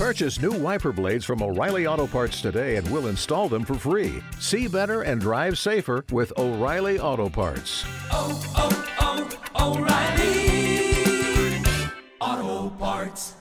Purchase 0.00 0.40
new 0.40 0.52
wiper 0.52 0.92
blades 0.92 1.26
from 1.26 1.42
O'Reilly 1.42 1.86
Auto 1.86 2.06
Parts 2.06 2.40
today 2.40 2.76
and 2.76 2.90
we'll 2.90 3.08
install 3.08 3.50
them 3.50 3.66
for 3.66 3.74
free. 3.74 4.22
See 4.38 4.66
better 4.66 5.02
and 5.02 5.20
drive 5.20 5.58
safer 5.58 6.06
with 6.10 6.32
O'Reilly 6.38 6.98
Auto 6.98 7.28
Parts. 7.28 7.84
O'Reilly 9.54 10.80
Auto 12.18 12.70
Parts. 12.78 13.34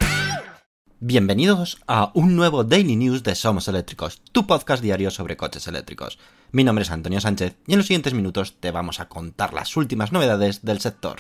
Bienvenidos 0.99 1.78
a 1.87 2.12
un 2.13 2.35
nuevo 2.35 2.65
Daily 2.65 2.97
News 2.97 3.23
de 3.23 3.35
Somos 3.35 3.69
Eléctricos, 3.69 4.21
tu 4.33 4.46
podcast 4.46 4.83
diario 4.83 5.12
sobre 5.12 5.37
coches 5.37 5.65
eléctricos. 5.69 6.19
Mi 6.51 6.65
nombre 6.65 6.83
es 6.83 6.91
Antonio 6.91 7.21
Sánchez 7.21 7.55
y 7.67 7.71
en 7.71 7.78
los 7.78 7.87
siguientes 7.87 8.13
minutos 8.13 8.55
te 8.60 8.71
vamos 8.71 8.99
a 8.99 9.07
contar 9.07 9.53
las 9.53 9.78
últimas 9.78 10.12
novedades 10.12 10.65
del 10.65 10.81
sector. 10.81 11.19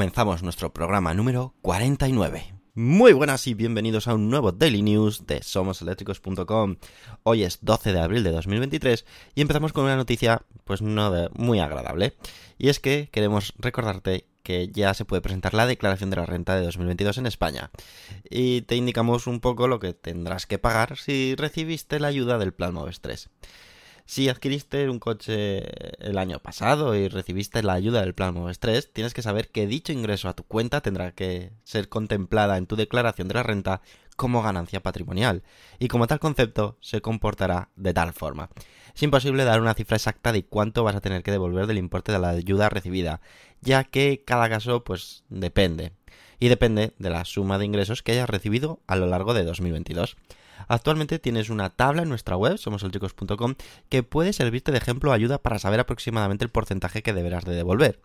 Comenzamos 0.00 0.42
nuestro 0.42 0.72
programa 0.72 1.12
número 1.12 1.52
49. 1.60 2.54
Muy 2.74 3.12
buenas 3.12 3.46
y 3.46 3.52
bienvenidos 3.52 4.08
a 4.08 4.14
un 4.14 4.30
nuevo 4.30 4.50
Daily 4.50 4.80
News 4.80 5.26
de 5.26 5.42
SomosEléctricos.com. 5.42 6.76
Hoy 7.22 7.42
es 7.42 7.58
12 7.60 7.92
de 7.92 8.00
abril 8.00 8.24
de 8.24 8.30
2023 8.30 9.04
y 9.34 9.42
empezamos 9.42 9.74
con 9.74 9.84
una 9.84 9.96
noticia 9.96 10.40
pues 10.64 10.80
no 10.80 11.10
de- 11.10 11.28
muy 11.34 11.60
agradable. 11.60 12.14
Y 12.56 12.70
es 12.70 12.80
que 12.80 13.10
queremos 13.12 13.52
recordarte 13.58 14.24
que 14.42 14.68
ya 14.68 14.94
se 14.94 15.04
puede 15.04 15.20
presentar 15.20 15.52
la 15.52 15.66
declaración 15.66 16.08
de 16.08 16.16
la 16.16 16.24
renta 16.24 16.56
de 16.56 16.64
2022 16.64 17.18
en 17.18 17.26
España. 17.26 17.70
Y 18.30 18.62
te 18.62 18.76
indicamos 18.76 19.26
un 19.26 19.40
poco 19.40 19.68
lo 19.68 19.80
que 19.80 19.92
tendrás 19.92 20.46
que 20.46 20.58
pagar 20.58 20.96
si 20.96 21.34
recibiste 21.34 22.00
la 22.00 22.08
ayuda 22.08 22.38
del 22.38 22.54
Plan 22.54 22.72
Moves 22.72 23.02
3. 23.02 23.28
Si 24.10 24.28
adquiriste 24.28 24.88
un 24.88 24.98
coche 24.98 25.62
el 26.04 26.18
año 26.18 26.40
pasado 26.40 26.96
y 26.96 27.06
recibiste 27.06 27.62
la 27.62 27.74
ayuda 27.74 28.00
del 28.00 28.12
Plan 28.12 28.34
Moves 28.34 28.58
3, 28.58 28.92
tienes 28.92 29.14
que 29.14 29.22
saber 29.22 29.50
que 29.50 29.68
dicho 29.68 29.92
ingreso 29.92 30.28
a 30.28 30.34
tu 30.34 30.42
cuenta 30.42 30.80
tendrá 30.80 31.12
que 31.12 31.52
ser 31.62 31.88
contemplada 31.88 32.56
en 32.56 32.66
tu 32.66 32.74
declaración 32.74 33.28
de 33.28 33.34
la 33.34 33.44
renta 33.44 33.82
como 34.16 34.42
ganancia 34.42 34.82
patrimonial, 34.82 35.44
y 35.78 35.86
como 35.86 36.08
tal 36.08 36.18
concepto 36.18 36.76
se 36.80 37.00
comportará 37.00 37.68
de 37.76 37.94
tal 37.94 38.12
forma. 38.12 38.50
Es 38.96 39.00
imposible 39.04 39.44
dar 39.44 39.60
una 39.60 39.74
cifra 39.74 39.96
exacta 39.96 40.32
de 40.32 40.44
cuánto 40.44 40.82
vas 40.82 40.96
a 40.96 41.00
tener 41.00 41.22
que 41.22 41.30
devolver 41.30 41.68
del 41.68 41.78
importe 41.78 42.10
de 42.10 42.18
la 42.18 42.30
ayuda 42.30 42.68
recibida, 42.68 43.20
ya 43.60 43.84
que 43.84 44.24
cada 44.26 44.48
caso 44.48 44.82
pues 44.82 45.22
depende, 45.28 45.92
y 46.40 46.48
depende 46.48 46.94
de 46.98 47.10
la 47.10 47.24
suma 47.24 47.58
de 47.58 47.66
ingresos 47.66 48.02
que 48.02 48.10
hayas 48.10 48.28
recibido 48.28 48.80
a 48.88 48.96
lo 48.96 49.06
largo 49.06 49.34
de 49.34 49.44
2022. 49.44 50.16
Actualmente 50.68 51.18
tienes 51.18 51.50
una 51.50 51.70
tabla 51.70 52.02
en 52.02 52.08
nuestra 52.08 52.36
web, 52.36 52.58
somoselchicos.com, 52.58 53.54
que 53.88 54.02
puede 54.02 54.32
servirte 54.32 54.72
de 54.72 54.78
ejemplo 54.78 55.10
o 55.10 55.14
ayuda 55.14 55.38
para 55.38 55.58
saber 55.58 55.80
aproximadamente 55.80 56.44
el 56.44 56.50
porcentaje 56.50 57.02
que 57.02 57.12
deberás 57.12 57.44
de 57.44 57.54
devolver. 57.54 58.00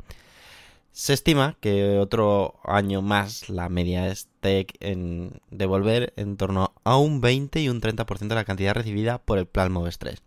Se 0.92 1.12
estima 1.12 1.58
que 1.60 2.00
otro 2.00 2.62
año 2.64 3.02
más 3.02 3.50
la 3.50 3.68
media 3.68 4.08
esté 4.08 4.66
en 4.80 5.42
devolver 5.52 6.14
en 6.16 6.38
torno 6.38 6.74
a 6.86 6.98
un 6.98 7.20
20 7.20 7.60
y 7.60 7.68
un 7.68 7.82
30% 7.82 8.30
de 8.30 8.36
la 8.36 8.46
cantidad 8.46 8.74
recibida 8.74 9.18
por 9.18 9.38
el 9.38 9.46
plan 9.46 9.74
Moves 9.74 9.98
3. 9.98 10.24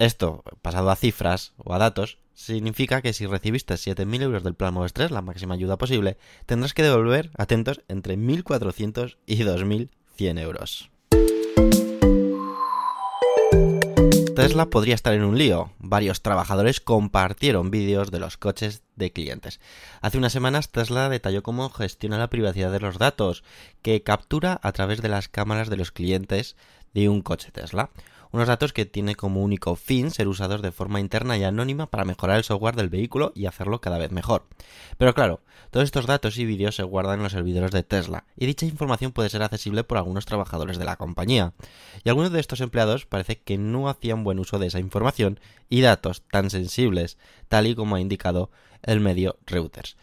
Esto, 0.00 0.42
pasado 0.62 0.90
a 0.90 0.96
cifras 0.96 1.52
o 1.58 1.74
a 1.74 1.78
datos, 1.78 2.18
significa 2.34 3.02
que 3.02 3.12
si 3.12 3.26
recibiste 3.26 3.74
7.000 3.74 4.22
euros 4.22 4.42
del 4.42 4.54
plan 4.54 4.74
Moves 4.74 4.94
3, 4.94 5.12
la 5.12 5.22
máxima 5.22 5.54
ayuda 5.54 5.78
posible, 5.78 6.18
tendrás 6.46 6.74
que 6.74 6.82
devolver, 6.82 7.30
atentos, 7.36 7.82
entre 7.86 8.16
1.400 8.16 9.16
y 9.26 9.44
2.100 9.44 10.40
euros. 10.40 10.90
Tesla 14.38 14.70
podría 14.70 14.94
estar 14.94 15.14
en 15.14 15.24
un 15.24 15.36
lío. 15.36 15.72
Varios 15.80 16.22
trabajadores 16.22 16.80
compartieron 16.80 17.72
vídeos 17.72 18.12
de 18.12 18.20
los 18.20 18.36
coches 18.36 18.82
de 18.94 19.12
clientes. 19.12 19.58
Hace 20.00 20.16
unas 20.16 20.32
semanas 20.32 20.70
Tesla 20.70 21.08
detalló 21.08 21.42
cómo 21.42 21.68
gestiona 21.70 22.18
la 22.18 22.30
privacidad 22.30 22.70
de 22.70 22.78
los 22.78 22.98
datos, 22.98 23.42
que 23.82 24.04
captura 24.04 24.60
a 24.62 24.70
través 24.70 25.02
de 25.02 25.08
las 25.08 25.28
cámaras 25.28 25.70
de 25.70 25.76
los 25.76 25.90
clientes 25.90 26.54
de 26.94 27.08
un 27.08 27.20
coche 27.20 27.50
Tesla. 27.50 27.90
Unos 28.30 28.48
datos 28.48 28.72
que 28.72 28.86
tiene 28.86 29.14
como 29.14 29.42
único 29.42 29.76
fin 29.76 30.10
ser 30.10 30.28
usados 30.28 30.62
de 30.62 30.72
forma 30.72 31.00
interna 31.00 31.38
y 31.38 31.44
anónima 31.44 31.86
para 31.86 32.04
mejorar 32.04 32.36
el 32.36 32.44
software 32.44 32.76
del 32.76 32.88
vehículo 32.88 33.32
y 33.34 33.46
hacerlo 33.46 33.80
cada 33.80 33.98
vez 33.98 34.10
mejor. 34.10 34.46
Pero 34.98 35.14
claro, 35.14 35.40
todos 35.70 35.84
estos 35.84 36.06
datos 36.06 36.38
y 36.38 36.44
vídeos 36.44 36.76
se 36.76 36.82
guardan 36.82 37.18
en 37.18 37.22
los 37.24 37.32
servidores 37.32 37.70
de 37.70 37.82
Tesla, 37.82 38.24
y 38.36 38.46
dicha 38.46 38.66
información 38.66 39.12
puede 39.12 39.28
ser 39.28 39.42
accesible 39.42 39.84
por 39.84 39.98
algunos 39.98 40.26
trabajadores 40.26 40.78
de 40.78 40.84
la 40.84 40.96
compañía. 40.96 41.52
Y 42.04 42.08
algunos 42.08 42.32
de 42.32 42.40
estos 42.40 42.60
empleados 42.60 43.06
parece 43.06 43.40
que 43.40 43.58
no 43.58 43.88
hacían 43.88 44.24
buen 44.24 44.38
uso 44.38 44.58
de 44.58 44.66
esa 44.66 44.78
información 44.78 45.40
y 45.68 45.80
datos 45.80 46.22
tan 46.30 46.50
sensibles, 46.50 47.18
tal 47.48 47.66
y 47.66 47.74
como 47.74 47.96
ha 47.96 48.00
indicado 48.00 48.50
el 48.82 49.00
medio 49.00 49.38
Reuters. 49.46 49.96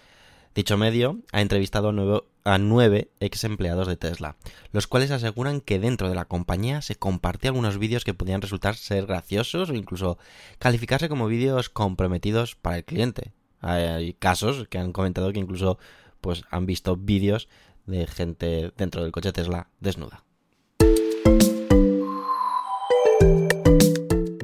Dicho 0.53 0.78
medio 0.78 1.19
ha 1.31 1.42
entrevistado 1.42 1.90
a 1.90 1.92
nueve, 1.92 2.24
a 2.45 2.59
nueve 2.59 3.09
ex 3.19 3.44
empleados 3.44 3.88
de 3.88 3.97
Tesla, 3.97 4.38
los 4.72 4.85
cuales 4.88 5.11
aseguran 5.11 5.61
que 5.61 5.79
dentro 5.79 6.07
de 6.07 6.16
la 6.16 6.25
compañía 6.25 6.81
se 6.81 6.95
compartían 6.95 7.56
algunos 7.56 7.79
vídeos 7.79 8.06
que 8.06 8.13
podían 8.13 8.41
resultar 8.41 8.75
ser 8.75 9.07
graciosos 9.07 9.69
o 9.69 9.73
incluso 9.73 10.19
calificarse 10.59 11.09
como 11.09 11.28
vídeos 11.28 11.69
comprometidos 11.69 12.56
para 12.56 12.78
el 12.78 12.85
cliente. 12.85 13.33
Hay 13.61 14.13
casos 14.13 14.67
que 14.69 14.78
han 14.78 14.94
comentado 14.94 15.33
que 15.33 15.39
incluso 15.39 15.79
pues 16.22 16.44
han 16.51 16.67
visto 16.67 16.95
vídeos 16.95 17.50
de 17.88 18.06
gente 18.06 18.72
dentro 18.77 19.01
del 19.01 19.12
coche 19.12 19.33
Tesla 19.33 19.69
desnuda. 19.79 20.23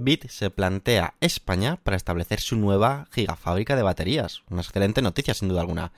BIT 0.02 0.28
se 0.30 0.50
plantea 0.50 1.14
España 1.22 1.78
para 1.84 1.98
establecer 1.98 2.40
su 2.40 2.56
nueva 2.56 3.08
gigafábrica 3.12 3.76
de 3.76 3.84
baterías. 3.84 4.42
Una 4.50 4.62
excelente 4.62 5.04
noticia, 5.04 5.36
sin 5.36 5.50
duda 5.50 5.62
alguna. 5.62 5.92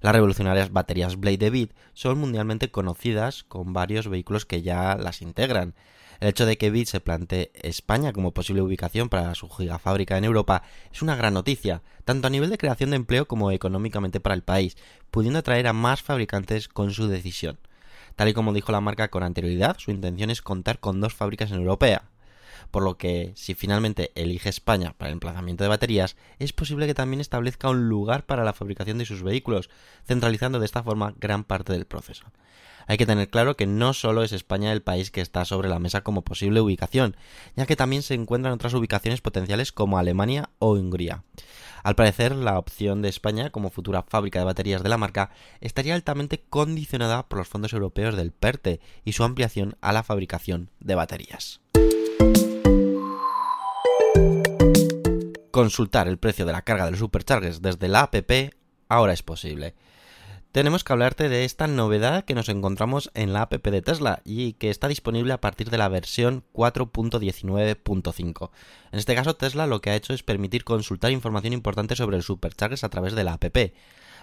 Las 0.00 0.14
revolucionarias 0.14 0.72
baterías 0.72 1.16
Blade 1.16 1.36
de 1.36 1.50
BIT 1.50 1.72
son 1.92 2.18
mundialmente 2.18 2.70
conocidas 2.70 3.44
con 3.44 3.74
varios 3.74 4.08
vehículos 4.08 4.46
que 4.46 4.62
ya 4.62 4.96
las 4.96 5.20
integran. 5.20 5.74
El 6.20 6.28
hecho 6.28 6.46
de 6.46 6.56
que 6.56 6.70
BIT 6.70 6.88
se 6.88 7.00
plantee 7.00 7.50
España 7.54 8.12
como 8.12 8.32
posible 8.32 8.62
ubicación 8.62 9.10
para 9.10 9.34
su 9.34 9.48
gigafábrica 9.50 10.16
en 10.16 10.24
Europa 10.24 10.62
es 10.90 11.02
una 11.02 11.16
gran 11.16 11.34
noticia, 11.34 11.82
tanto 12.04 12.26
a 12.26 12.30
nivel 12.30 12.48
de 12.48 12.58
creación 12.58 12.90
de 12.90 12.96
empleo 12.96 13.28
como 13.28 13.50
económicamente 13.50 14.20
para 14.20 14.34
el 14.34 14.42
país, 14.42 14.76
pudiendo 15.10 15.38
atraer 15.38 15.66
a 15.66 15.72
más 15.74 16.02
fabricantes 16.02 16.68
con 16.68 16.92
su 16.92 17.06
decisión. 17.08 17.58
Tal 18.16 18.28
y 18.28 18.34
como 18.34 18.52
dijo 18.52 18.72
la 18.72 18.80
marca 18.80 19.08
con 19.08 19.22
anterioridad, 19.22 19.76
su 19.78 19.90
intención 19.90 20.30
es 20.30 20.42
contar 20.42 20.80
con 20.80 21.00
dos 21.00 21.14
fábricas 21.14 21.50
en 21.50 21.58
Europea, 21.58 22.09
por 22.70 22.82
lo 22.82 22.96
que 22.96 23.32
si 23.36 23.54
finalmente 23.54 24.12
elige 24.14 24.48
España 24.48 24.94
para 24.96 25.08
el 25.08 25.14
emplazamiento 25.14 25.64
de 25.64 25.68
baterías, 25.68 26.16
es 26.38 26.52
posible 26.52 26.86
que 26.86 26.94
también 26.94 27.20
establezca 27.20 27.70
un 27.70 27.88
lugar 27.88 28.26
para 28.26 28.44
la 28.44 28.52
fabricación 28.52 28.98
de 28.98 29.06
sus 29.06 29.22
vehículos, 29.22 29.70
centralizando 30.06 30.58
de 30.58 30.66
esta 30.66 30.82
forma 30.82 31.14
gran 31.18 31.44
parte 31.44 31.72
del 31.72 31.86
proceso. 31.86 32.24
Hay 32.86 32.96
que 32.96 33.06
tener 33.06 33.28
claro 33.28 33.56
que 33.56 33.66
no 33.66 33.94
solo 33.94 34.24
es 34.24 34.32
España 34.32 34.72
el 34.72 34.82
país 34.82 35.12
que 35.12 35.20
está 35.20 35.44
sobre 35.44 35.68
la 35.68 35.78
mesa 35.78 36.02
como 36.02 36.22
posible 36.22 36.60
ubicación, 36.60 37.16
ya 37.54 37.64
que 37.64 37.76
también 37.76 38.02
se 38.02 38.14
encuentran 38.14 38.54
otras 38.54 38.74
ubicaciones 38.74 39.20
potenciales 39.20 39.70
como 39.70 39.98
Alemania 39.98 40.50
o 40.58 40.72
Hungría. 40.72 41.22
Al 41.82 41.94
parecer, 41.94 42.34
la 42.34 42.58
opción 42.58 43.00
de 43.00 43.08
España 43.08 43.50
como 43.50 43.70
futura 43.70 44.02
fábrica 44.02 44.38
de 44.38 44.44
baterías 44.44 44.82
de 44.82 44.88
la 44.88 44.98
marca 44.98 45.30
estaría 45.60 45.94
altamente 45.94 46.42
condicionada 46.50 47.28
por 47.28 47.38
los 47.38 47.48
fondos 47.48 47.72
europeos 47.72 48.16
del 48.16 48.32
PERTE 48.32 48.80
y 49.04 49.12
su 49.12 49.24
ampliación 49.24 49.76
a 49.80 49.92
la 49.92 50.02
fabricación 50.02 50.70
de 50.80 50.96
baterías. 50.96 51.60
Consultar 55.60 56.08
el 56.08 56.16
precio 56.16 56.46
de 56.46 56.52
la 56.52 56.62
carga 56.62 56.86
de 56.86 56.92
los 56.92 57.00
superchargers 57.00 57.60
desde 57.60 57.86
la 57.86 58.00
app 58.00 58.14
ahora 58.88 59.12
es 59.12 59.22
posible. 59.22 59.74
Tenemos 60.52 60.84
que 60.84 60.94
hablarte 60.94 61.28
de 61.28 61.44
esta 61.44 61.66
novedad 61.66 62.24
que 62.24 62.34
nos 62.34 62.48
encontramos 62.48 63.10
en 63.12 63.34
la 63.34 63.42
app 63.42 63.52
de 63.52 63.82
Tesla 63.82 64.22
y 64.24 64.54
que 64.54 64.70
está 64.70 64.88
disponible 64.88 65.34
a 65.34 65.40
partir 65.42 65.68
de 65.68 65.76
la 65.76 65.90
versión 65.90 66.44
4.19.5. 66.54 68.50
En 68.90 68.98
este 68.98 69.14
caso, 69.14 69.36
Tesla 69.36 69.66
lo 69.66 69.82
que 69.82 69.90
ha 69.90 69.96
hecho 69.96 70.14
es 70.14 70.22
permitir 70.22 70.64
consultar 70.64 71.12
información 71.12 71.52
importante 71.52 71.94
sobre 71.94 72.16
el 72.16 72.22
superchargers 72.22 72.82
a 72.82 72.88
través 72.88 73.12
de 73.12 73.24
la 73.24 73.34
app. 73.34 73.44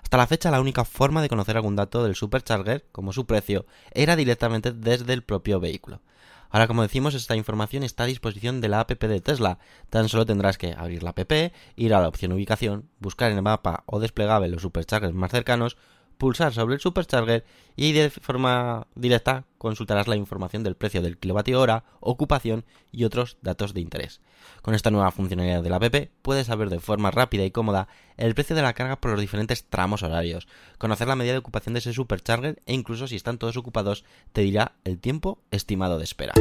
Hasta 0.01 0.18
la 0.18 0.25
fecha, 0.25 0.50
la 0.50 0.60
única 0.60 0.86
forma 0.86 1.22
de 1.22 1.30
conocer 1.30 1.56
algún 1.56 1.75
dato 1.75 2.04
del 2.04 2.16
supercharger, 2.16 2.88
como 2.92 3.13
su 3.13 3.28
precio, 3.28 3.68
era 3.92 4.16
directamente 4.16 4.72
desde 4.72 5.13
el 5.13 5.22
propio 5.22 5.60
vehículo. 5.60 6.01
Ahora, 6.50 6.68
como 6.68 6.82
decimos, 6.82 7.14
esta 7.14 7.36
información 7.36 7.84
está 7.84 8.04
a 8.04 8.08
disposición 8.08 8.62
de 8.62 8.70
la 8.70 8.80
app 8.82 8.92
de 8.92 9.22
Tesla. 9.22 9.60
Tan 9.90 10.10
solo 10.10 10.26
tendrás 10.26 10.58
que 10.58 10.74
abrir 10.74 11.04
la 11.04 11.12
app, 11.12 11.32
ir 11.76 11.94
a 11.94 12.02
la 12.02 12.08
opción 12.08 12.32
ubicación, 12.32 12.90
buscar 13.00 13.32
en 13.32 13.38
el 13.38 13.44
mapa 13.44 13.84
o 13.86 14.00
desplegable 14.00 14.48
los 14.48 14.62
superchargers 14.62 15.14
más 15.14 15.32
cercanos, 15.32 15.78
pulsar 16.18 16.54
sobre 16.54 16.75
el 16.75 16.81
Supercharger 16.81 17.46
y 17.75 17.92
de 17.94 18.10
forma 18.10 18.88
directa 18.96 19.46
consultarás 19.58 20.08
la 20.08 20.16
información 20.16 20.64
del 20.64 20.75
precio 20.75 21.02
del 21.02 21.18
kilovatio 21.18 21.60
hora, 21.60 21.84
ocupación 22.00 22.66
y 22.92 23.04
otros 23.04 23.38
datos 23.42 23.74
de 23.74 23.81
interés. 23.81 24.22
Con 24.62 24.74
esta 24.74 24.92
nueva 24.92 25.12
funcionalidad 25.12 25.64
de 25.64 25.69
la 25.69 25.78
app 25.78 25.96
puedes 26.22 26.48
saber 26.48 26.69
de 26.69 26.80
forma 26.80 27.12
rápida 27.12 27.46
y 27.46 27.52
cómoda 27.52 27.88
el 28.18 28.36
precio 28.36 28.56
de 28.56 28.62
la 28.62 28.74
carga 28.74 29.00
por 29.00 29.12
los 29.12 29.22
diferentes 29.22 29.66
tramos 29.69 30.04
horarios, 30.04 30.48
conocer 30.78 31.08
la 31.08 31.16
medida 31.16 31.34
de 31.34 31.40
ocupación 31.40 31.74
de 31.74 31.80
ese 31.80 31.94
Supercharger 31.94 32.62
e 32.66 32.74
incluso 32.74 33.08
si 33.08 33.16
están 33.16 33.38
todos 33.38 33.58
ocupados 33.58 34.04
te 34.34 34.42
dirá 34.42 34.74
el 34.84 35.00
tiempo 35.00 35.40
estimado 35.52 35.98
de 35.98 36.04
espera. 36.04 36.34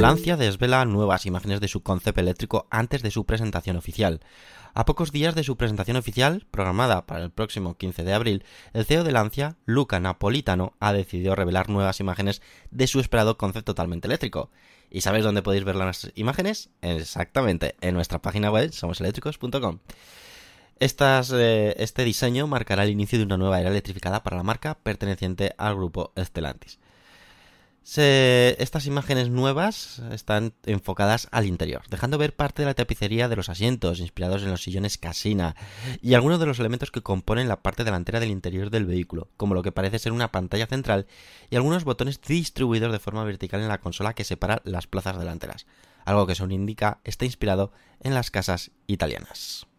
Lancia 0.00 0.38
desvela 0.38 0.86
nuevas 0.86 1.26
imágenes 1.26 1.60
de 1.60 1.68
su 1.68 1.82
concepto 1.82 2.22
eléctrico 2.22 2.66
antes 2.70 3.02
de 3.02 3.10
su 3.10 3.26
presentación 3.26 3.76
oficial. 3.76 4.20
A 4.72 4.86
pocos 4.86 5.12
días 5.12 5.34
de 5.34 5.44
su 5.44 5.58
presentación 5.58 5.98
oficial, 5.98 6.46
programada 6.50 7.04
para 7.04 7.22
el 7.22 7.30
próximo 7.30 7.76
15 7.76 8.04
de 8.04 8.14
abril, 8.14 8.44
el 8.72 8.86
CEO 8.86 9.04
de 9.04 9.12
Lancia, 9.12 9.58
Luca 9.66 10.00
Napolitano, 10.00 10.72
ha 10.80 10.94
decidido 10.94 11.34
revelar 11.34 11.68
nuevas 11.68 12.00
imágenes 12.00 12.40
de 12.70 12.86
su 12.86 12.98
esperado 12.98 13.36
concepto 13.36 13.74
totalmente 13.74 14.08
eléctrico. 14.08 14.50
¿Y 14.90 15.02
sabéis 15.02 15.22
dónde 15.22 15.42
podéis 15.42 15.64
ver 15.64 15.76
las 15.76 16.10
imágenes? 16.14 16.70
Exactamente, 16.80 17.76
en 17.82 17.92
nuestra 17.92 18.22
página 18.22 18.50
web 18.50 18.72
somoseléctricos.com. 18.72 19.80
Eh, 20.78 21.74
este 21.76 22.04
diseño 22.04 22.46
marcará 22.46 22.84
el 22.84 22.90
inicio 22.90 23.18
de 23.18 23.26
una 23.26 23.36
nueva 23.36 23.60
era 23.60 23.68
electrificada 23.68 24.22
para 24.22 24.38
la 24.38 24.44
marca 24.44 24.78
perteneciente 24.82 25.54
al 25.58 25.74
grupo 25.74 26.14
Stellantis 26.16 26.78
estas 27.82 28.86
imágenes 28.86 29.30
nuevas 29.30 30.00
están 30.12 30.52
enfocadas 30.64 31.28
al 31.32 31.46
interior, 31.46 31.82
dejando 31.90 32.18
ver 32.18 32.36
parte 32.36 32.62
de 32.62 32.66
la 32.66 32.74
tapicería 32.74 33.28
de 33.28 33.36
los 33.36 33.48
asientos, 33.48 34.00
inspirados 34.00 34.42
en 34.42 34.50
los 34.50 34.62
sillones 34.62 34.98
casina, 34.98 35.56
y 36.00 36.14
algunos 36.14 36.38
de 36.38 36.46
los 36.46 36.60
elementos 36.60 36.90
que 36.90 37.02
componen 37.02 37.48
la 37.48 37.62
parte 37.62 37.84
delantera 37.84 38.20
del 38.20 38.30
interior 38.30 38.70
del 38.70 38.86
vehículo, 38.86 39.28
como 39.36 39.54
lo 39.54 39.62
que 39.62 39.72
parece 39.72 39.98
ser 39.98 40.12
una 40.12 40.30
pantalla 40.30 40.66
central 40.66 41.06
y 41.48 41.56
algunos 41.56 41.84
botones 41.84 42.20
distribuidos 42.20 42.92
de 42.92 42.98
forma 42.98 43.24
vertical 43.24 43.60
en 43.60 43.68
la 43.68 43.80
consola 43.80 44.14
que 44.14 44.24
separa 44.24 44.62
las 44.64 44.86
plazas 44.86 45.18
delanteras, 45.18 45.66
algo 46.04 46.26
que 46.26 46.34
según 46.34 46.52
indica 46.52 47.00
está 47.04 47.24
inspirado 47.24 47.72
en 48.00 48.14
las 48.14 48.30
casas 48.30 48.70
italianas. 48.86 49.69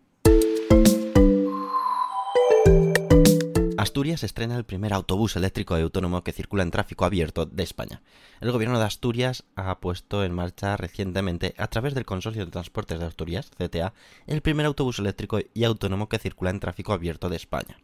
Asturias 3.92 4.24
estrena 4.24 4.56
el 4.56 4.64
primer 4.64 4.94
autobús 4.94 5.36
eléctrico 5.36 5.78
y 5.78 5.82
autónomo 5.82 6.24
que 6.24 6.32
circula 6.32 6.64
en 6.64 6.72
tráfico 6.72 7.04
abierto 7.04 7.46
de 7.46 7.62
España. 7.62 8.02
El 8.40 8.54
gobierno 8.54 8.80
de 8.80 8.86
Asturias 8.86 9.44
ha 9.58 9.82
puesto 9.82 10.24
en 10.24 10.34
marcha 10.34 10.78
recientemente, 10.78 11.54
a 11.58 11.68
través 11.68 11.94
del 11.94 12.06
Consorcio 12.06 12.46
de 12.46 12.52
Transportes 12.52 13.02
de 13.02 13.06
Asturias, 13.06 13.52
CTA, 13.58 13.94
el 14.28 14.42
primer 14.42 14.66
autobús 14.66 15.00
eléctrico 15.00 15.40
y 15.54 15.66
autónomo 15.66 16.08
que 16.08 16.20
circula 16.20 16.52
en 16.52 16.62
tráfico 16.62 16.94
abierto 16.94 17.28
de 17.28 17.36
España. 17.36 17.82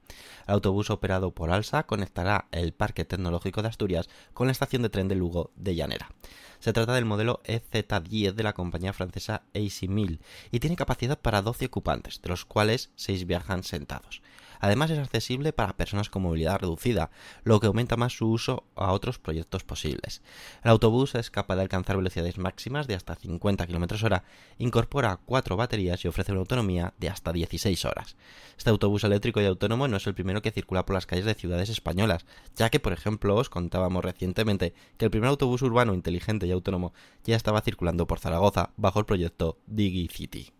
El 0.47 0.53
autobús 0.53 0.91
operado 0.91 1.31
por 1.31 1.51
Alsa 1.51 1.83
conectará 1.83 2.47
el 2.53 2.71
Parque 2.71 3.03
Tecnológico 3.03 3.61
de 3.61 3.67
Asturias 3.67 4.07
con 4.33 4.47
la 4.47 4.53
estación 4.53 4.83
de 4.83 4.89
tren 4.89 5.09
de 5.09 5.15
Lugo 5.15 5.51
de 5.57 5.75
Llanera. 5.75 6.13
Se 6.59 6.71
trata 6.71 6.93
del 6.93 7.03
modelo 7.03 7.41
EZ10 7.43 8.31
de 8.31 8.43
la 8.43 8.53
compañía 8.53 8.93
francesa 8.93 9.43
AC1000 9.53 10.19
y 10.51 10.59
tiene 10.61 10.77
capacidad 10.77 11.19
para 11.19 11.41
12 11.41 11.65
ocupantes, 11.65 12.21
de 12.21 12.29
los 12.29 12.45
cuales 12.45 12.91
6 12.95 13.27
viajan 13.27 13.63
sentados. 13.63 14.21
Además 14.59 14.91
es 14.91 14.99
accesible 14.99 15.53
para 15.53 15.77
personas 15.77 16.09
con 16.09 16.23
movilidad 16.23 16.59
reducida, 16.59 17.09
lo 17.43 17.59
que 17.59 17.67
aumenta 17.67 17.97
más 17.97 18.13
su 18.13 18.29
uso 18.29 18.65
a 18.75 18.91
otros 18.91 19.19
proyectos 19.19 19.63
posibles. 19.63 20.21
El 20.63 20.71
autobús 20.71 21.15
es 21.15 21.29
capaz 21.31 21.55
de 21.55 21.61
alcanzar 21.61 21.97
velocidades 21.97 22.37
máximas 22.37 22.87
de 22.87 22.95
hasta 22.95 23.15
50 23.15 23.67
km 23.67 24.03
hora, 24.03 24.23
incorpora 24.57 25.19
cuatro 25.25 25.57
baterías 25.57 26.03
y 26.03 26.07
ofrece 26.07 26.31
una 26.31 26.41
autonomía 26.41 26.93
de 26.97 27.09
hasta 27.09 27.33
16 27.33 27.85
horas. 27.85 28.15
Este 28.57 28.69
autobús 28.69 29.03
eléctrico 29.03 29.41
y 29.41 29.45
autónomo 29.45 29.87
no 29.87 29.97
es 29.97 30.07
el 30.07 30.15
primero 30.15 30.41
que 30.41 30.51
circula 30.51 30.85
por 30.85 30.95
las 30.95 31.05
calles 31.05 31.25
de 31.25 31.35
ciudades 31.35 31.69
españolas, 31.69 32.25
ya 32.55 32.69
que 32.69 32.79
por 32.79 32.93
ejemplo 32.93 33.35
os 33.35 33.49
contábamos 33.49 34.03
recientemente 34.03 34.73
que 34.97 35.05
el 35.05 35.11
primer 35.11 35.29
autobús 35.29 35.61
urbano 35.61 35.93
inteligente 35.93 36.47
y 36.47 36.51
autónomo 36.51 36.93
ya 37.23 37.35
estaba 37.35 37.61
circulando 37.61 38.07
por 38.07 38.19
Zaragoza 38.19 38.71
bajo 38.77 38.99
el 38.99 39.05
proyecto 39.05 39.57
DigiCity. 39.67 40.51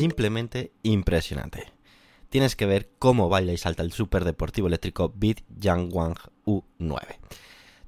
Simplemente 0.00 0.72
impresionante. 0.82 1.74
Tienes 2.30 2.56
que 2.56 2.64
ver 2.64 2.88
cómo 2.98 3.28
baila 3.28 3.52
y 3.52 3.58
salta 3.58 3.82
el 3.82 3.92
superdeportivo 3.92 4.66
eléctrico 4.66 5.12
Beat 5.14 5.42
Yangwang 5.50 6.16
U9. 6.46 6.98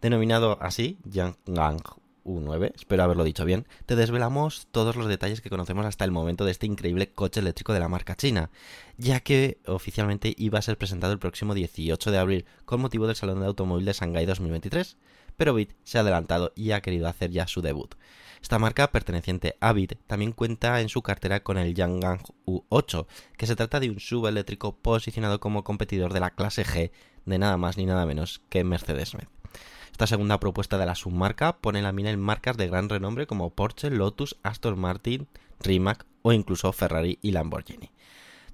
Denominado 0.02 0.58
así, 0.60 0.98
Yangwang 1.04 1.80
U9, 2.24 2.72
espero 2.74 3.02
haberlo 3.02 3.24
dicho 3.24 3.44
bien, 3.44 3.66
te 3.86 3.96
desvelamos 3.96 4.68
todos 4.70 4.96
los 4.96 5.08
detalles 5.08 5.40
que 5.40 5.50
conocemos 5.50 5.86
hasta 5.86 6.04
el 6.04 6.10
momento 6.10 6.44
de 6.44 6.52
este 6.52 6.66
increíble 6.66 7.12
coche 7.12 7.40
eléctrico 7.40 7.72
de 7.72 7.80
la 7.80 7.88
marca 7.88 8.16
china, 8.16 8.50
ya 8.96 9.20
que 9.20 9.58
oficialmente 9.66 10.34
iba 10.36 10.58
a 10.58 10.62
ser 10.62 10.78
presentado 10.78 11.12
el 11.12 11.18
próximo 11.18 11.54
18 11.54 12.10
de 12.10 12.18
abril 12.18 12.44
con 12.64 12.80
motivo 12.80 13.06
del 13.06 13.16
Salón 13.16 13.40
de 13.40 13.46
Automóvil 13.46 13.84
de 13.84 13.92
Shanghai 13.92 14.26
2023, 14.26 14.96
pero 15.36 15.54
BIT 15.54 15.72
se 15.84 15.98
ha 15.98 16.02
adelantado 16.02 16.52
y 16.54 16.72
ha 16.72 16.80
querido 16.82 17.08
hacer 17.08 17.30
ya 17.30 17.46
su 17.46 17.62
debut. 17.62 17.94
Esta 18.42 18.58
marca, 18.58 18.90
perteneciente 18.90 19.56
a 19.60 19.72
BIT, 19.72 19.94
también 20.06 20.32
cuenta 20.32 20.80
en 20.80 20.88
su 20.88 21.02
cartera 21.02 21.42
con 21.42 21.58
el 21.58 21.74
Yangang 21.74 22.22
U8, 22.44 23.06
que 23.36 23.46
se 23.46 23.56
trata 23.56 23.78
de 23.80 23.90
un 23.90 24.00
subeléctrico 24.00 24.76
posicionado 24.76 25.38
como 25.40 25.64
competidor 25.64 26.12
de 26.12 26.20
la 26.20 26.30
clase 26.30 26.64
G 26.64 26.90
de 27.24 27.38
nada 27.38 27.56
más 27.56 27.76
ni 27.76 27.86
nada 27.86 28.04
menos 28.04 28.42
que 28.48 28.64
Mercedes-Benz. 28.64 29.41
Esta 29.90 30.06
segunda 30.06 30.40
propuesta 30.40 30.78
de 30.78 30.86
la 30.86 30.94
submarca 30.94 31.58
pone 31.58 31.82
la 31.82 31.92
mina 31.92 32.10
en 32.10 32.20
marcas 32.20 32.56
de 32.56 32.68
gran 32.68 32.88
renombre 32.88 33.26
como 33.26 33.50
Porsche, 33.50 33.90
Lotus, 33.90 34.36
Aston 34.42 34.78
Martin, 34.78 35.28
Rimac 35.60 36.06
o 36.22 36.32
incluso 36.32 36.72
Ferrari 36.72 37.18
y 37.22 37.32
Lamborghini. 37.32 37.90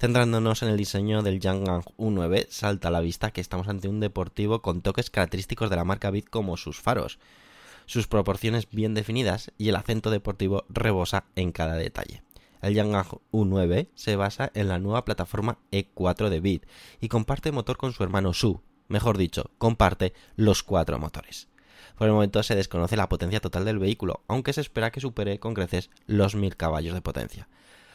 Centrándonos 0.01 0.63
en 0.63 0.69
el 0.69 0.77
diseño 0.77 1.23
del 1.23 1.41
Yangang 1.41 1.83
U9, 1.97 2.47
salta 2.51 2.89
a 2.89 2.91
la 2.91 3.01
vista 3.01 3.33
que 3.33 3.41
estamos 3.41 3.67
ante 3.69 3.89
un 3.89 3.99
deportivo 3.99 4.63
con 4.63 4.81
toques 4.81 5.11
característicos 5.11 5.71
de 5.71 5.77
la 5.77 5.85
marca 5.85 6.11
BIT 6.11 6.29
como 6.29 6.57
sus 6.57 6.81
faros, 6.81 7.19
sus 7.87 8.07
proporciones 8.07 8.69
bien 8.71 8.95
definidas 8.95 9.51
y 9.59 9.71
el 9.71 9.77
acento 9.77 10.11
deportivo 10.11 10.65
rebosa 10.69 11.25
en 11.35 11.51
cada 11.51 11.75
detalle. 11.75 12.23
El 12.61 12.75
Yangang 12.75 13.07
U9 13.33 13.89
se 13.95 14.17
basa 14.17 14.51
en 14.55 14.69
la 14.69 14.79
nueva 14.79 15.05
plataforma 15.05 15.59
E4 15.73 16.29
de 16.29 16.41
Bit 16.41 16.67
y 17.01 17.09
comparte 17.09 17.53
motor 17.53 17.77
con 17.77 17.93
su 17.93 18.03
hermano 18.03 18.35
Su, 18.35 18.61
mejor 18.89 19.19
dicho, 19.19 19.51
comparte 19.59 20.13
los 20.37 20.63
cuatro 20.63 20.99
motores. 20.99 21.49
Por 21.97 22.07
el 22.07 22.15
momento 22.15 22.43
se 22.43 22.55
desconoce 22.55 22.97
la 22.97 23.09
potencia 23.09 23.41
total 23.41 23.65
del 23.65 23.79
vehículo, 23.79 24.23
aunque 24.29 24.53
se 24.53 24.61
espera 24.61 24.91
que 24.91 25.01
supere 25.01 25.39
con 25.39 25.55
creces 25.55 25.91
los 26.07 26.35
1000 26.35 26.57
caballos 26.57 26.95
de 26.95 27.03
potencia, 27.03 27.49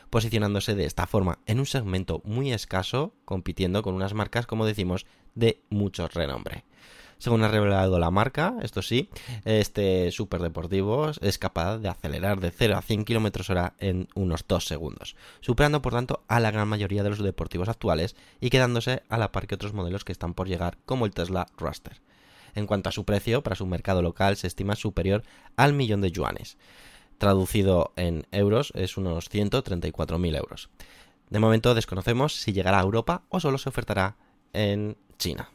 posicionándose 0.09 0.75
de 0.75 0.85
esta 0.85 1.07
forma 1.07 1.39
en 1.45 1.59
un 1.59 1.65
segmento 1.65 2.21
muy 2.25 2.51
escaso, 2.51 3.13
compitiendo 3.25 3.81
con 3.81 3.95
unas 3.95 4.13
marcas, 4.13 4.45
como 4.45 4.65
decimos, 4.65 5.05
de 5.35 5.61
mucho 5.69 6.07
renombre. 6.07 6.65
Según 7.23 7.41
ha 7.45 7.47
revelado 7.47 7.99
la 7.99 8.11
marca, 8.11 8.55
esto 8.63 8.81
sí, 8.81 9.09
este 9.45 10.11
superdeportivo 10.11 11.11
es 11.21 11.37
capaz 11.37 11.77
de 11.77 11.87
acelerar 11.87 12.41
de 12.41 12.51
0 12.51 12.75
a 12.75 12.81
100 12.81 13.05
km 13.05 13.49
hora 13.49 13.75
en 13.79 14.09
unos 14.13 14.43
2 14.45 14.65
segundos, 14.65 15.15
superando 15.39 15.81
por 15.81 15.93
tanto 15.93 16.25
a 16.27 16.41
la 16.41 16.51
gran 16.51 16.67
mayoría 16.67 17.01
de 17.01 17.11
los 17.11 17.19
deportivos 17.19 17.69
actuales 17.69 18.17
y 18.41 18.49
quedándose 18.49 19.03
a 19.07 19.17
la 19.17 19.31
par 19.31 19.47
que 19.47 19.55
otros 19.55 19.71
modelos 19.71 20.03
que 20.03 20.11
están 20.11 20.33
por 20.33 20.49
llegar, 20.49 20.77
como 20.85 21.05
el 21.05 21.13
Tesla 21.13 21.47
Roadster. 21.57 22.01
En 22.55 22.67
cuanto 22.67 22.89
a 22.89 22.91
su 22.91 23.05
precio, 23.05 23.41
para 23.41 23.55
su 23.55 23.65
mercado 23.67 24.01
local 24.01 24.35
se 24.35 24.47
estima 24.47 24.75
superior 24.75 25.23
al 25.55 25.71
millón 25.71 26.01
de 26.01 26.11
yuanes. 26.11 26.57
Traducido 27.19 27.93
en 27.95 28.27
euros 28.33 28.73
es 28.75 28.97
unos 28.97 29.31
134.000 29.31 30.37
euros. 30.37 30.69
De 31.29 31.39
momento 31.39 31.73
desconocemos 31.73 32.35
si 32.35 32.51
llegará 32.51 32.79
a 32.79 32.83
Europa 32.83 33.23
o 33.29 33.39
solo 33.39 33.59
se 33.59 33.69
ofertará 33.69 34.17
en 34.51 34.97
China. 35.17 35.49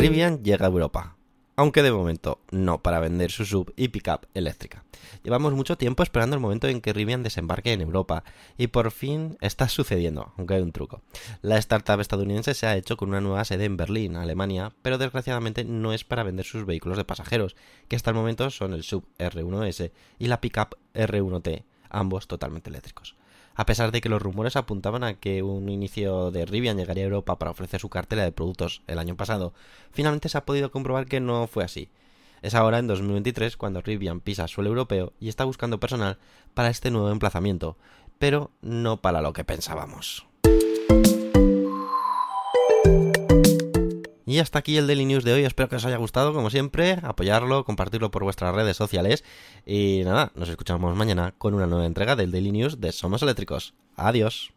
Rivian 0.00 0.42
llega 0.42 0.64
a 0.64 0.70
Europa, 0.70 1.16
aunque 1.56 1.82
de 1.82 1.92
momento 1.92 2.40
no 2.50 2.82
para 2.82 3.00
vender 3.00 3.30
su 3.30 3.44
sub 3.44 3.74
y 3.76 3.88
pickup 3.88 4.24
eléctrica. 4.32 4.82
Llevamos 5.22 5.52
mucho 5.52 5.76
tiempo 5.76 6.02
esperando 6.02 6.34
el 6.34 6.40
momento 6.40 6.68
en 6.68 6.80
que 6.80 6.94
Rivian 6.94 7.22
desembarque 7.22 7.74
en 7.74 7.82
Europa 7.82 8.24
y 8.56 8.68
por 8.68 8.92
fin 8.92 9.36
está 9.42 9.68
sucediendo, 9.68 10.32
aunque 10.38 10.54
hay 10.54 10.62
un 10.62 10.72
truco. 10.72 11.02
La 11.42 11.58
startup 11.58 12.00
estadounidense 12.00 12.54
se 12.54 12.66
ha 12.66 12.78
hecho 12.78 12.96
con 12.96 13.10
una 13.10 13.20
nueva 13.20 13.44
sede 13.44 13.66
en 13.66 13.76
Berlín, 13.76 14.16
Alemania, 14.16 14.72
pero 14.80 14.96
desgraciadamente 14.96 15.64
no 15.64 15.92
es 15.92 16.02
para 16.02 16.22
vender 16.22 16.46
sus 16.46 16.64
vehículos 16.64 16.96
de 16.96 17.04
pasajeros, 17.04 17.54
que 17.86 17.96
hasta 17.96 18.08
el 18.08 18.16
momento 18.16 18.48
son 18.48 18.72
el 18.72 18.84
sub 18.84 19.04
R1S 19.18 19.92
y 20.18 20.28
la 20.28 20.40
pickup 20.40 20.76
R1T, 20.94 21.64
ambos 21.90 22.26
totalmente 22.26 22.70
eléctricos. 22.70 23.16
A 23.60 23.66
pesar 23.66 23.92
de 23.92 24.00
que 24.00 24.08
los 24.08 24.22
rumores 24.22 24.56
apuntaban 24.56 25.04
a 25.04 25.20
que 25.20 25.42
un 25.42 25.68
inicio 25.68 26.30
de 26.30 26.46
Rivian 26.46 26.78
llegaría 26.78 27.04
a 27.04 27.08
Europa 27.08 27.38
para 27.38 27.50
ofrecer 27.50 27.78
su 27.78 27.90
cartela 27.90 28.22
de 28.22 28.32
productos 28.32 28.80
el 28.86 28.98
año 28.98 29.18
pasado, 29.18 29.52
finalmente 29.92 30.30
se 30.30 30.38
ha 30.38 30.46
podido 30.46 30.70
comprobar 30.70 31.04
que 31.04 31.20
no 31.20 31.46
fue 31.46 31.62
así. 31.62 31.90
Es 32.40 32.54
ahora, 32.54 32.78
en 32.78 32.86
2023, 32.86 33.58
cuando 33.58 33.82
Rivian 33.82 34.20
pisa 34.20 34.48
suelo 34.48 34.70
europeo 34.70 35.12
y 35.20 35.28
está 35.28 35.44
buscando 35.44 35.78
personal 35.78 36.16
para 36.54 36.70
este 36.70 36.90
nuevo 36.90 37.10
emplazamiento, 37.10 37.76
pero 38.18 38.50
no 38.62 39.02
para 39.02 39.20
lo 39.20 39.34
que 39.34 39.44
pensábamos. 39.44 40.29
Y 44.30 44.38
hasta 44.38 44.60
aquí 44.60 44.76
el 44.76 44.86
Daily 44.86 45.06
News 45.06 45.24
de 45.24 45.32
hoy. 45.32 45.44
Espero 45.44 45.68
que 45.68 45.74
os 45.74 45.84
haya 45.84 45.96
gustado, 45.96 46.32
como 46.32 46.50
siempre. 46.50 47.00
Apoyarlo, 47.02 47.64
compartirlo 47.64 48.12
por 48.12 48.22
vuestras 48.22 48.54
redes 48.54 48.76
sociales. 48.76 49.24
Y 49.66 50.02
nada, 50.04 50.30
nos 50.36 50.48
escuchamos 50.48 50.94
mañana 50.94 51.34
con 51.36 51.52
una 51.52 51.66
nueva 51.66 51.84
entrega 51.84 52.14
del 52.14 52.30
Daily 52.30 52.52
News 52.52 52.80
de 52.80 52.92
Somos 52.92 53.22
Eléctricos. 53.22 53.74
Adiós. 53.96 54.52